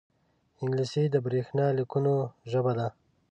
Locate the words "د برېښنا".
1.09-1.65